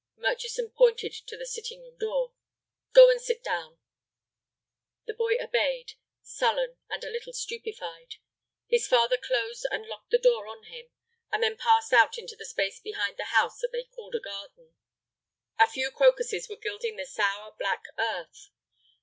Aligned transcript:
Murchison 0.17 0.71
pointed 0.71 1.13
to 1.13 1.37
the 1.37 1.45
sitting 1.45 1.79
room 1.83 1.95
door. 1.99 2.33
"Go 2.91 3.11
and 3.11 3.21
sit 3.21 3.43
down." 3.43 3.77
The 5.05 5.13
boy 5.13 5.35
obeyed, 5.39 5.93
sullen 6.23 6.77
and 6.89 7.03
a 7.03 7.09
little 7.11 7.33
stupefied. 7.33 8.15
His 8.67 8.87
father 8.87 9.17
closed 9.17 9.67
and 9.69 9.85
locked 9.85 10.09
the 10.09 10.17
door 10.17 10.47
on 10.47 10.63
him, 10.63 10.89
and 11.31 11.43
then 11.43 11.55
passed 11.55 11.93
out 11.93 12.17
into 12.17 12.35
the 12.35 12.45
space 12.47 12.79
behind 12.79 13.17
the 13.17 13.25
house 13.25 13.59
that 13.59 13.71
they 13.71 13.83
called 13.83 14.15
a 14.15 14.19
garden. 14.19 14.73
A 15.59 15.67
few 15.69 15.91
crocuses 15.91 16.49
were 16.49 16.55
gilding 16.55 16.95
the 16.95 17.05
sour, 17.05 17.51
black 17.51 17.83
earth. 17.99 18.49